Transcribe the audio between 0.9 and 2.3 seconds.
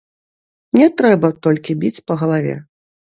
трэба толькі біць па